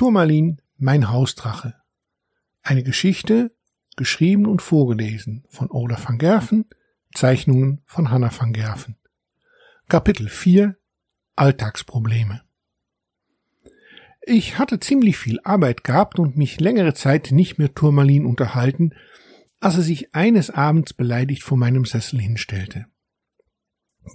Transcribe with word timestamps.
Turmalin, 0.00 0.62
mein 0.78 1.10
Hausdrache. 1.10 1.74
Eine 2.62 2.82
Geschichte, 2.82 3.54
geschrieben 3.96 4.46
und 4.46 4.62
vorgelesen 4.62 5.44
von 5.50 5.70
Oda 5.70 5.98
van 6.02 6.16
Gerven, 6.16 6.64
Zeichnungen 7.14 7.82
von 7.84 8.10
Hanna 8.10 8.30
van 8.34 8.54
Gerven. 8.54 8.96
Kapitel 9.90 10.30
4 10.30 10.74
Alltagsprobleme 11.36 12.40
Ich 14.22 14.58
hatte 14.58 14.80
ziemlich 14.80 15.18
viel 15.18 15.38
Arbeit 15.44 15.84
gehabt 15.84 16.18
und 16.18 16.34
mich 16.34 16.60
längere 16.60 16.94
Zeit 16.94 17.30
nicht 17.30 17.58
mehr 17.58 17.74
Turmalin 17.74 18.24
unterhalten, 18.24 18.94
als 19.60 19.76
er 19.76 19.82
sich 19.82 20.14
eines 20.14 20.48
Abends 20.48 20.94
beleidigt 20.94 21.42
vor 21.42 21.58
meinem 21.58 21.84
Sessel 21.84 22.18
hinstellte. 22.18 22.86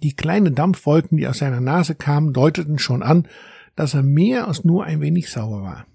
Die 0.02 0.16
kleinen 0.16 0.56
Dampfwolken, 0.56 1.20
die 1.20 1.28
aus 1.28 1.38
seiner 1.38 1.62
Nase 1.62 1.94
kamen, 1.94 2.34
deuteten 2.34 2.80
schon 2.80 3.04
an, 3.04 3.28
dass 3.76 3.94
er 3.94 4.04
mehr 4.04 4.48
als 4.48 4.64
nur 4.64 4.86
ein 4.86 5.02
wenig 5.02 5.30
sauer 5.30 5.64
war. 5.64 5.88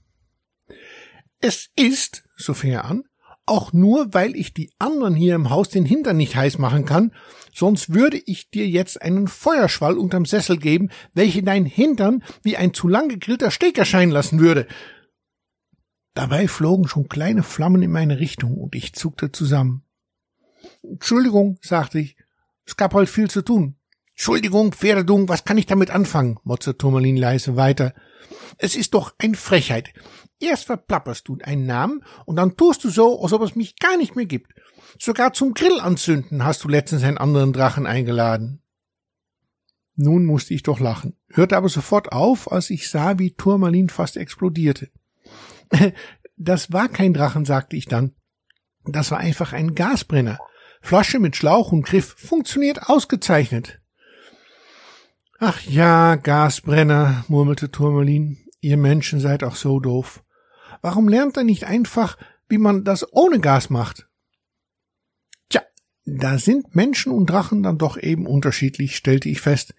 Es 1.40 1.70
ist, 1.76 2.24
so 2.36 2.54
fing 2.54 2.72
er 2.72 2.84
an, 2.84 3.04
auch 3.46 3.72
nur, 3.72 4.14
weil 4.14 4.36
ich 4.36 4.54
die 4.54 4.72
anderen 4.78 5.14
hier 5.14 5.34
im 5.34 5.50
Haus 5.50 5.68
den 5.68 5.84
Hintern 5.84 6.16
nicht 6.16 6.36
heiß 6.36 6.58
machen 6.58 6.84
kann, 6.84 7.12
sonst 7.52 7.92
würde 7.92 8.22
ich 8.26 8.50
dir 8.50 8.68
jetzt 8.68 9.02
einen 9.02 9.26
Feuerschwall 9.26 9.98
unterm 9.98 10.24
Sessel 10.24 10.56
geben, 10.56 10.90
welche 11.14 11.42
dein 11.42 11.64
Hintern 11.64 12.22
wie 12.42 12.56
ein 12.56 12.74
zu 12.74 12.86
lang 12.86 13.08
gegrillter 13.08 13.50
Steak 13.50 13.76
erscheinen 13.76 14.12
lassen 14.12 14.38
würde. 14.38 14.68
Dabei 16.14 16.46
flogen 16.46 16.86
schon 16.86 17.08
kleine 17.08 17.42
Flammen 17.42 17.82
in 17.82 17.90
meine 17.90 18.20
Richtung 18.20 18.56
und 18.56 18.74
ich 18.74 18.92
zuckte 18.92 19.32
zusammen. 19.32 19.84
Entschuldigung, 20.82 21.58
sagte 21.62 21.98
ich, 21.98 22.16
es 22.66 22.76
gab 22.76 22.94
heute 22.94 23.10
viel 23.10 23.30
zu 23.30 23.42
tun. 23.42 23.79
Entschuldigung, 24.20 24.72
Pferdedung, 24.72 25.30
was 25.30 25.46
kann 25.46 25.56
ich 25.56 25.64
damit 25.64 25.90
anfangen? 25.90 26.38
motzte 26.44 26.76
Turmalin 26.76 27.16
leise 27.16 27.56
weiter. 27.56 27.94
Es 28.58 28.76
ist 28.76 28.92
doch 28.92 29.14
ein 29.16 29.34
Frechheit. 29.34 29.94
Erst 30.38 30.66
verplapperst 30.66 31.26
du 31.26 31.38
einen 31.42 31.64
Namen 31.64 32.04
und 32.26 32.36
dann 32.36 32.54
tust 32.54 32.84
du 32.84 32.90
so, 32.90 33.22
als 33.22 33.32
ob 33.32 33.40
es 33.40 33.56
mich 33.56 33.78
gar 33.78 33.96
nicht 33.96 34.16
mehr 34.16 34.26
gibt. 34.26 34.52
Sogar 34.98 35.32
zum 35.32 35.54
Grill 35.54 35.80
anzünden 35.80 36.44
hast 36.44 36.62
du 36.62 36.68
letztens 36.68 37.02
einen 37.02 37.16
anderen 37.16 37.54
Drachen 37.54 37.86
eingeladen. 37.86 38.62
Nun 39.94 40.26
musste 40.26 40.52
ich 40.52 40.64
doch 40.64 40.80
lachen, 40.80 41.16
hörte 41.30 41.56
aber 41.56 41.70
sofort 41.70 42.12
auf, 42.12 42.52
als 42.52 42.68
ich 42.68 42.90
sah, 42.90 43.18
wie 43.18 43.32
Turmalin 43.32 43.88
fast 43.88 44.18
explodierte. 44.18 44.90
Das 46.36 46.72
war 46.72 46.88
kein 46.88 47.14
Drachen, 47.14 47.46
sagte 47.46 47.76
ich 47.76 47.86
dann. 47.86 48.14
Das 48.84 49.10
war 49.10 49.18
einfach 49.18 49.54
ein 49.54 49.74
Gasbrenner. 49.74 50.38
Flasche 50.82 51.18
mit 51.18 51.36
Schlauch 51.36 51.72
und 51.72 51.84
Griff 51.84 52.14
funktioniert 52.18 52.88
ausgezeichnet. 52.88 53.79
Ach 55.42 55.62
ja, 55.62 56.16
Gasbrenner, 56.16 57.24
murmelte 57.28 57.70
Turmalin. 57.70 58.36
Ihr 58.60 58.76
Menschen 58.76 59.20
seid 59.20 59.42
auch 59.42 59.56
so 59.56 59.80
doof. 59.80 60.22
Warum 60.82 61.08
lernt 61.08 61.38
er 61.38 61.44
nicht 61.44 61.64
einfach, 61.64 62.18
wie 62.50 62.58
man 62.58 62.84
das 62.84 63.10
ohne 63.14 63.40
Gas 63.40 63.70
macht? 63.70 64.06
Tja, 65.48 65.62
da 66.04 66.36
sind 66.36 66.76
Menschen 66.76 67.10
und 67.10 67.30
Drachen 67.30 67.62
dann 67.62 67.78
doch 67.78 67.96
eben 67.96 68.26
unterschiedlich, 68.26 68.96
stellte 68.96 69.30
ich 69.30 69.40
fest. 69.40 69.74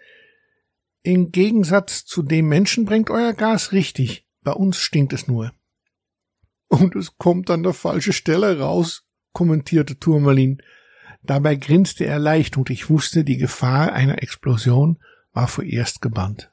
Im 1.04 1.32
Gegensatz 1.32 2.06
zu 2.06 2.24
dem 2.24 2.48
Menschen 2.48 2.86
bringt 2.86 3.12
euer 3.12 3.34
Gas 3.34 3.72
richtig. 3.72 4.28
Bei 4.42 4.54
uns 4.54 4.78
stinkt 4.78 5.14
es 5.14 5.28
nur. 5.28 5.52
Und 6.70 6.96
es 6.96 7.20
kommt 7.20 7.52
an 7.52 7.62
der 7.62 7.74
falsche 7.74 8.14
Stelle 8.14 8.60
raus, 8.60 9.06
kommentierte 9.32 10.00
Turmalin. 10.00 10.64
Dabei 11.22 11.56
grinste 11.56 12.06
er 12.06 12.18
leicht 12.18 12.58
und 12.58 12.72
ich 12.72 12.90
wusste, 12.90 13.24
die 13.24 13.38
Gefahr 13.38 13.94
einer 13.94 14.24
Explosion 14.24 14.98
war 15.34 15.48
vorerst 15.48 16.02
gebannt. 16.02 16.52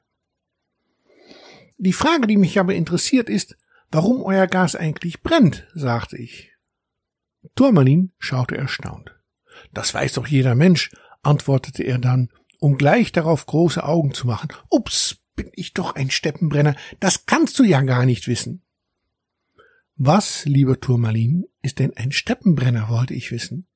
Die 1.78 1.92
Frage, 1.92 2.26
die 2.26 2.36
mich 2.36 2.58
aber 2.58 2.74
interessiert, 2.74 3.28
ist, 3.28 3.56
warum 3.90 4.22
euer 4.22 4.46
Gas 4.46 4.74
eigentlich 4.74 5.22
brennt, 5.22 5.66
sagte 5.74 6.16
ich. 6.16 6.52
Turmalin 7.54 8.12
schaute 8.18 8.56
erstaunt. 8.56 9.14
Das 9.72 9.94
weiß 9.94 10.14
doch 10.14 10.26
jeder 10.26 10.54
Mensch, 10.54 10.90
antwortete 11.22 11.84
er 11.84 11.98
dann, 11.98 12.30
um 12.58 12.76
gleich 12.76 13.12
darauf 13.12 13.46
große 13.46 13.82
Augen 13.82 14.12
zu 14.12 14.26
machen. 14.26 14.48
Ups, 14.70 15.18
bin 15.36 15.50
ich 15.54 15.72
doch 15.72 15.94
ein 15.94 16.10
Steppenbrenner, 16.10 16.74
das 16.98 17.26
kannst 17.26 17.58
du 17.58 17.64
ja 17.64 17.80
gar 17.82 18.04
nicht 18.04 18.26
wissen. 18.26 18.62
Was, 19.94 20.44
lieber 20.44 20.80
Turmalin, 20.80 21.46
ist 21.62 21.78
denn 21.78 21.96
ein 21.96 22.12
Steppenbrenner, 22.12 22.88
wollte 22.88 23.14
ich 23.14 23.30
wissen. 23.30 23.66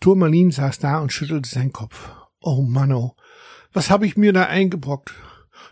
Turmalin 0.00 0.50
saß 0.50 0.78
da 0.78 0.98
und 0.98 1.12
schüttelte 1.12 1.48
seinen 1.48 1.72
Kopf. 1.72 2.10
Oh 2.40 2.62
Manno, 2.62 3.16
was 3.76 3.90
habe 3.90 4.06
ich 4.06 4.16
mir 4.16 4.32
da 4.32 4.44
eingebrockt? 4.44 5.12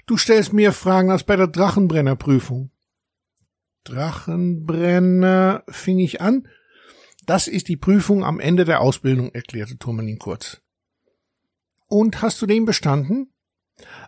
Du 0.05 0.19
stellst 0.19 0.53
mehr 0.53 0.75
Fragen 0.75 1.11
als 1.11 1.25
bei 1.25 1.37
der 1.37 1.47
Drachenbrennerprüfung. 1.47 2.71
Drachenbrenner, 3.85 5.65
fing 5.69 5.99
ich 5.99 6.21
an. 6.21 6.47
Das 7.25 7.49
ist 7.49 7.69
die 7.69 7.79
Prüfung 7.79 8.23
am 8.23 8.41
Ende 8.41 8.67
der 8.67 8.83
Ausbildung, 8.83 9.33
erklärte 9.33 9.79
Turmalin 9.79 10.19
kurz. 10.19 10.61
Und 11.89 12.21
hast 12.21 12.43
du 12.43 12.47
den 12.47 12.67
bestanden? 12.67 13.33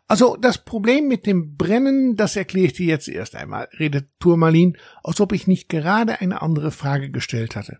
Also 0.06 0.36
das 0.36 0.62
Problem 0.62 1.08
mit 1.08 1.24
dem 1.24 1.56
Brennen, 1.56 2.16
das 2.16 2.36
erkläre 2.36 2.66
ich 2.66 2.74
dir 2.74 2.86
jetzt 2.86 3.08
erst 3.08 3.34
einmal, 3.34 3.66
redet 3.78 4.10
Turmalin, 4.20 4.76
als 5.02 5.22
ob 5.22 5.32
ich 5.32 5.46
nicht 5.46 5.70
gerade 5.70 6.20
eine 6.20 6.42
andere 6.42 6.70
Frage 6.70 7.10
gestellt 7.10 7.56
hatte. 7.56 7.78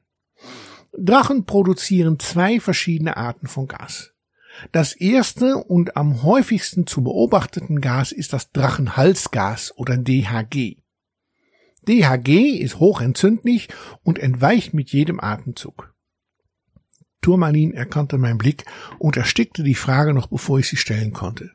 Drachen 0.96 1.44
produzieren 1.44 2.18
zwei 2.18 2.58
verschiedene 2.58 3.18
Arten 3.18 3.48
von 3.48 3.66
Gas. 3.66 4.15
Das 4.72 4.94
erste 4.94 5.56
und 5.56 5.96
am 5.96 6.22
häufigsten 6.22 6.86
zu 6.86 7.02
beobachteten 7.02 7.80
Gas 7.80 8.12
ist 8.12 8.32
das 8.32 8.52
Drachenhalsgas 8.52 9.76
oder 9.76 9.96
DHG. 9.96 10.76
DHG 11.88 12.58
ist 12.58 12.80
hochentzündlich 12.80 13.68
und 14.02 14.18
entweicht 14.18 14.74
mit 14.74 14.90
jedem 14.90 15.20
Atemzug. 15.20 15.94
Turmalin 17.20 17.74
erkannte 17.74 18.18
meinen 18.18 18.38
Blick 18.38 18.64
und 18.98 19.16
erstickte 19.16 19.62
die 19.62 19.74
Frage 19.74 20.14
noch 20.14 20.28
bevor 20.28 20.58
ich 20.58 20.68
sie 20.68 20.76
stellen 20.76 21.12
konnte. 21.12 21.52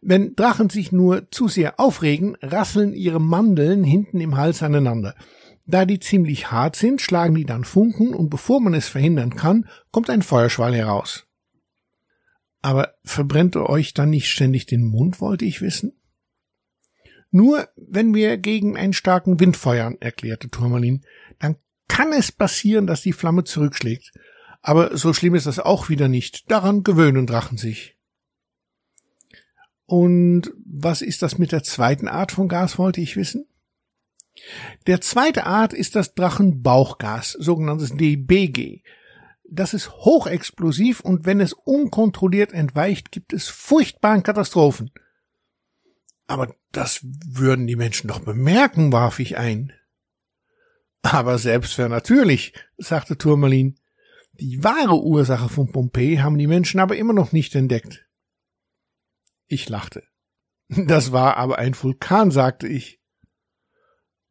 Wenn 0.00 0.36
Drachen 0.36 0.70
sich 0.70 0.92
nur 0.92 1.30
zu 1.30 1.48
sehr 1.48 1.80
aufregen, 1.80 2.36
rasseln 2.42 2.92
ihre 2.92 3.20
Mandeln 3.20 3.82
hinten 3.82 4.20
im 4.20 4.36
Hals 4.36 4.62
aneinander. 4.62 5.14
Da 5.66 5.84
die 5.84 6.00
ziemlich 6.00 6.50
hart 6.50 6.76
sind, 6.76 7.02
schlagen 7.02 7.34
die 7.34 7.44
dann 7.44 7.64
Funken 7.64 8.14
und 8.14 8.30
bevor 8.30 8.60
man 8.60 8.72
es 8.74 8.88
verhindern 8.88 9.36
kann, 9.36 9.66
kommt 9.90 10.08
ein 10.08 10.22
Feuerschwall 10.22 10.74
heraus. 10.74 11.27
Aber 12.60 12.94
verbrennt 13.04 13.56
ihr 13.56 13.68
euch 13.68 13.94
dann 13.94 14.10
nicht 14.10 14.28
ständig 14.30 14.66
den 14.66 14.84
Mund, 14.84 15.20
wollte 15.20 15.44
ich 15.44 15.60
wissen? 15.60 15.92
Nur 17.30 17.68
wenn 17.76 18.14
wir 18.14 18.38
gegen 18.38 18.76
einen 18.76 18.94
starken 18.94 19.38
Wind 19.38 19.56
feuern, 19.56 19.96
erklärte 20.00 20.48
Turmalin, 20.48 21.04
dann 21.38 21.56
kann 21.86 22.12
es 22.12 22.32
passieren, 22.32 22.86
dass 22.86 23.02
die 23.02 23.12
Flamme 23.12 23.44
zurückschlägt. 23.44 24.12
Aber 24.60 24.96
so 24.96 25.12
schlimm 25.12 25.34
ist 25.34 25.46
das 25.46 25.58
auch 25.58 25.88
wieder 25.88 26.08
nicht. 26.08 26.50
Daran 26.50 26.82
gewöhnen 26.82 27.26
Drachen 27.26 27.58
sich. 27.58 27.96
Und 29.86 30.52
was 30.66 31.00
ist 31.00 31.22
das 31.22 31.38
mit 31.38 31.52
der 31.52 31.62
zweiten 31.62 32.08
Art 32.08 32.32
von 32.32 32.48
Gas, 32.48 32.78
wollte 32.78 33.00
ich 33.00 33.16
wissen? 33.16 33.46
Der 34.86 35.00
zweite 35.00 35.46
Art 35.46 35.72
ist 35.72 35.96
das 35.96 36.14
Drachenbauchgas, 36.14 37.32
sogenanntes 37.32 37.96
DBG. 37.96 38.82
Das 39.50 39.72
ist 39.72 39.90
hochexplosiv 39.90 41.00
und 41.00 41.24
wenn 41.24 41.40
es 41.40 41.54
unkontrolliert 41.54 42.52
entweicht, 42.52 43.10
gibt 43.10 43.32
es 43.32 43.48
furchtbaren 43.48 44.22
Katastrophen. 44.22 44.90
Aber 46.26 46.54
das 46.70 47.00
würden 47.26 47.66
die 47.66 47.76
Menschen 47.76 48.08
doch 48.08 48.20
bemerken, 48.20 48.92
warf 48.92 49.18
ich 49.18 49.38
ein. 49.38 49.72
Aber 51.00 51.38
selbst 51.38 51.78
wäre 51.78 51.88
natürlich, 51.88 52.52
sagte 52.76 53.16
Turmalin. 53.16 53.78
Die 54.32 54.62
wahre 54.62 55.02
Ursache 55.02 55.48
von 55.48 55.72
Pompeji 55.72 56.16
haben 56.16 56.36
die 56.36 56.46
Menschen 56.46 56.78
aber 56.78 56.96
immer 56.96 57.14
noch 57.14 57.32
nicht 57.32 57.54
entdeckt. 57.54 58.06
Ich 59.46 59.68
lachte. 59.70 60.04
Das 60.68 61.12
war 61.12 61.38
aber 61.38 61.58
ein 61.58 61.74
Vulkan, 61.74 62.30
sagte 62.30 62.68
ich. 62.68 63.00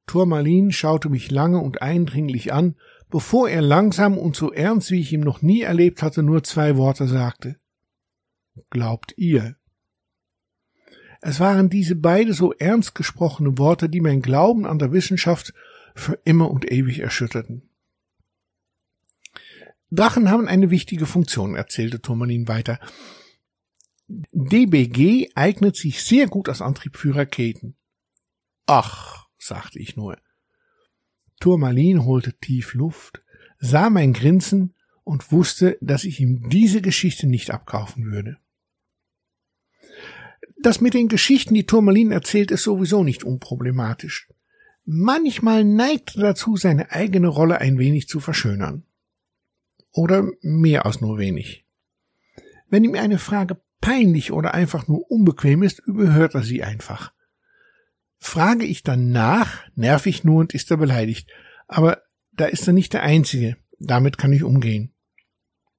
Turmalin 0.05 0.71
schaute 0.71 1.09
mich 1.09 1.31
lange 1.31 1.59
und 1.59 1.81
eindringlich 1.81 2.53
an 2.53 2.75
bevor 3.09 3.49
er 3.49 3.61
langsam 3.61 4.17
und 4.17 4.35
so 4.35 4.51
ernst, 4.51 4.91
wie 4.91 4.99
ich 4.99 5.13
ihn 5.13 5.21
noch 5.21 5.41
nie 5.41 5.61
erlebt 5.61 6.01
hatte, 6.01 6.23
nur 6.23 6.43
zwei 6.43 6.77
Worte 6.77 7.07
sagte. 7.07 7.57
Glaubt 8.69 9.13
ihr? 9.17 9.55
Es 11.21 11.39
waren 11.39 11.69
diese 11.69 11.95
beide 11.95 12.33
so 12.33 12.53
ernst 12.53 12.95
gesprochene 12.95 13.57
Worte, 13.57 13.89
die 13.89 14.01
mein 14.01 14.21
Glauben 14.21 14.65
an 14.65 14.79
der 14.79 14.91
Wissenschaft 14.91 15.53
für 15.95 16.19
immer 16.25 16.49
und 16.51 16.71
ewig 16.71 16.99
erschütterten. 16.99 17.69
Drachen 19.89 20.29
haben 20.29 20.47
eine 20.47 20.69
wichtige 20.69 21.05
Funktion, 21.05 21.55
erzählte 21.55 22.01
Turmalin 22.01 22.47
weiter. 22.47 22.79
DBG 24.07 25.31
eignet 25.35 25.75
sich 25.75 26.03
sehr 26.03 26.27
gut 26.27 26.49
als 26.49 26.61
Antrieb 26.61 26.97
für 26.97 27.15
Raketen. 27.15 27.77
Ach, 28.65 29.27
sagte 29.37 29.79
ich 29.79 29.95
nur. 29.95 30.17
Turmalin 31.39 32.05
holte 32.05 32.33
tief 32.33 32.73
Luft, 32.73 33.23
sah 33.59 33.89
mein 33.89 34.13
Grinsen 34.13 34.73
und 35.03 35.31
wusste, 35.31 35.77
dass 35.81 36.03
ich 36.03 36.19
ihm 36.19 36.49
diese 36.49 36.81
Geschichte 36.81 37.27
nicht 37.27 37.51
abkaufen 37.51 38.11
würde. 38.11 38.37
Das 40.61 40.81
mit 40.81 40.93
den 40.93 41.07
Geschichten, 41.07 41.53
die 41.53 41.65
Turmalin 41.65 42.11
erzählt, 42.11 42.51
ist 42.51 42.63
sowieso 42.63 43.03
nicht 43.03 43.23
unproblematisch. 43.23 44.27
Manchmal 44.85 45.63
neigt 45.63 46.15
er 46.15 46.23
dazu, 46.23 46.57
seine 46.57 46.91
eigene 46.91 47.27
Rolle 47.27 47.59
ein 47.59 47.77
wenig 47.77 48.07
zu 48.07 48.19
verschönern. 48.19 48.83
Oder 49.91 50.29
mehr 50.41 50.85
als 50.85 51.01
nur 51.01 51.17
wenig. 51.17 51.65
Wenn 52.69 52.83
ihm 52.83 52.95
eine 52.95 53.19
Frage 53.19 53.61
peinlich 53.81 54.31
oder 54.31 54.53
einfach 54.53 54.87
nur 54.87 55.09
unbequem 55.09 55.63
ist, 55.63 55.79
überhört 55.79 56.35
er 56.35 56.43
sie 56.43 56.63
einfach. 56.63 57.13
Frage 58.19 58.65
ich 58.65 58.83
dann 58.83 59.11
nach, 59.11 59.63
nerv 59.75 60.05
ich 60.05 60.23
nur 60.23 60.39
und 60.39 60.53
ist 60.53 60.71
er 60.71 60.77
beleidigt. 60.77 61.29
Aber 61.67 62.01
da 62.31 62.45
ist 62.45 62.67
er 62.67 62.73
nicht 62.73 62.93
der 62.93 63.03
Einzige. 63.03 63.57
Damit 63.79 64.17
kann 64.17 64.33
ich 64.33 64.43
umgehen. 64.43 64.93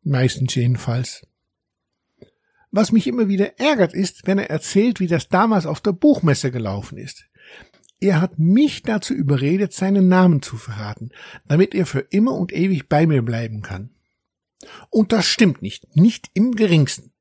Meistens 0.02 0.54
jedenfalls. 0.54 1.26
Was 2.70 2.92
mich 2.92 3.06
immer 3.06 3.28
wieder 3.28 3.58
ärgert 3.58 3.94
ist, 3.94 4.26
wenn 4.26 4.38
er 4.38 4.50
erzählt, 4.50 5.00
wie 5.00 5.06
das 5.06 5.28
damals 5.28 5.66
auf 5.66 5.80
der 5.80 5.92
Buchmesse 5.92 6.50
gelaufen 6.50 6.98
ist. 6.98 7.24
Er 8.00 8.20
hat 8.20 8.38
mich 8.38 8.82
dazu 8.82 9.14
überredet, 9.14 9.72
seinen 9.72 10.08
Namen 10.08 10.42
zu 10.42 10.56
verraten, 10.56 11.10
damit 11.48 11.74
er 11.74 11.86
für 11.86 12.00
immer 12.00 12.34
und 12.34 12.52
ewig 12.52 12.88
bei 12.88 13.06
mir 13.06 13.22
bleiben 13.22 13.62
kann. 13.62 13.90
Und 14.90 15.12
das 15.12 15.26
stimmt 15.26 15.62
nicht, 15.62 15.96
nicht 15.96 16.30
im 16.34 16.52
geringsten. 16.52 17.12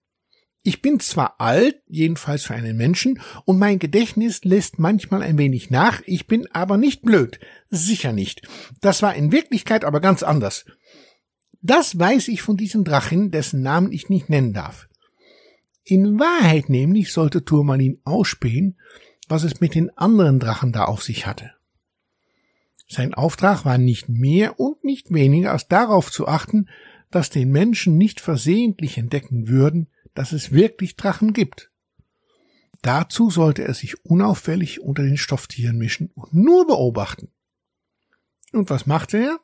Ich 0.63 0.81
bin 0.81 0.99
zwar 0.99 1.39
alt, 1.39 1.81
jedenfalls 1.87 2.43
für 2.43 2.53
einen 2.53 2.75
Menschen, 2.75 3.21
und 3.45 3.57
mein 3.57 3.79
Gedächtnis 3.79 4.43
lässt 4.43 4.79
manchmal 4.79 5.21
ein 5.21 5.37
wenig 5.37 5.69
nach, 5.69 6.01
ich 6.05 6.27
bin 6.27 6.47
aber 6.51 6.77
nicht 6.77 7.03
blöd, 7.03 7.39
sicher 7.69 8.11
nicht. 8.11 8.47
Das 8.81 9.01
war 9.01 9.15
in 9.15 9.31
Wirklichkeit 9.31 9.85
aber 9.85 10.01
ganz 10.01 10.23
anders. 10.23 10.65
Das 11.61 11.97
weiß 11.97 12.27
ich 12.27 12.41
von 12.41 12.57
diesem 12.57 12.83
Drachen, 12.83 13.31
dessen 13.31 13.61
Namen 13.61 13.91
ich 13.91 14.09
nicht 14.09 14.29
nennen 14.29 14.53
darf. 14.53 14.87
In 15.83 16.19
Wahrheit 16.19 16.69
nämlich 16.69 17.13
sollte 17.13 17.45
Turmalin 17.45 18.01
ausspähen, 18.03 18.77
was 19.29 19.43
es 19.43 19.61
mit 19.61 19.73
den 19.73 19.89
anderen 19.97 20.39
Drachen 20.39 20.73
da 20.73 20.85
auf 20.85 21.01
sich 21.01 21.25
hatte. 21.25 21.51
Sein 22.89 23.13
Auftrag 23.13 23.65
war 23.65 23.77
nicht 23.77 24.07
mehr 24.07 24.59
und 24.59 24.83
nicht 24.83 25.13
weniger 25.13 25.51
als 25.51 25.67
darauf 25.67 26.11
zu 26.11 26.27
achten, 26.27 26.69
dass 27.11 27.29
den 27.29 27.51
Menschen 27.51 27.97
nicht 27.97 28.21
versehentlich 28.21 28.97
entdecken 28.97 29.47
würden, 29.47 29.87
dass 30.17 30.31
es 30.31 30.51
wirklich 30.51 30.95
Drachen 30.95 31.31
gibt. 31.31 31.71
Dazu 32.81 33.29
sollte 33.29 33.63
er 33.63 33.75
sich 33.75 34.03
unauffällig 34.03 34.81
unter 34.81 35.03
den 35.03 35.17
Stofftieren 35.17 35.77
mischen 35.77 36.09
und 36.15 36.33
nur 36.33 36.65
beobachten. 36.65 37.31
Und 38.51 38.71
was 38.71 38.87
machte 38.87 39.19
er? 39.19 39.39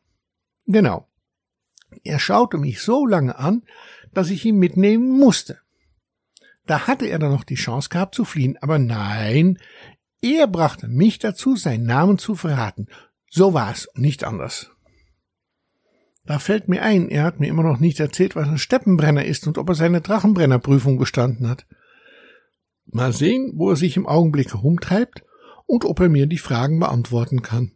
Genau. 0.66 1.08
Er 2.04 2.18
schaute 2.18 2.58
mich 2.58 2.82
so 2.82 3.06
lange 3.06 3.38
an, 3.38 3.62
dass 4.14 4.32
ich 4.32 4.46
ihn 4.46 4.58
mitnehmen 4.58 5.12
musste. 5.12 5.60
Da 6.66 6.88
hatte 6.88 7.06
er 7.06 7.20
dann 7.20 7.32
noch 7.32 7.44
die 7.44 7.54
Chance 7.54 7.90
gehabt 7.90 8.16
zu 8.16 8.26
fliehen, 8.26 8.58
aber 8.60 8.80
nein, 8.80 9.60
er 10.22 10.48
brachte 10.48 10.88
mich 10.88 11.20
dazu, 11.20 11.56
seinen 11.56 11.86
Namen 11.86 12.18
zu 12.18 12.34
verraten. 12.34 12.88
So 13.30 13.54
war 13.54 13.72
es 13.72 13.86
und 13.86 14.02
nicht 14.02 14.24
anders. 14.24 14.72
Da 16.26 16.40
fällt 16.40 16.70
mir 16.70 16.82
ein, 16.82 17.10
er 17.10 17.24
hat 17.24 17.40
mir 17.40 17.48
immer 17.48 17.64
noch 17.64 17.80
nicht 17.80 18.00
erzählt, 18.00 18.36
was 18.36 18.48
ein 18.48 18.58
Steppenbrenner 18.58 19.26
ist 19.26 19.46
und 19.46 19.58
ob 19.58 19.68
er 19.70 19.76
seine 19.76 20.02
Drachenbrennerprüfung 20.02 20.98
bestanden 20.98 21.50
hat. 21.50 21.66
Mal 22.86 23.12
sehen, 23.12 23.54
wo 23.56 23.70
er 23.70 23.76
sich 23.76 23.98
im 23.98 24.08
Augenblick 24.08 24.54
herumtreibt 24.54 25.24
und 25.66 25.86
ob 25.86 26.00
er 26.00 26.10
mir 26.10 26.28
die 26.28 26.38
Fragen 26.38 26.80
beantworten 26.80 27.42
kann. 27.42 27.74